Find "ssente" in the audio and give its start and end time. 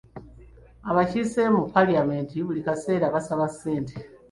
3.51-3.93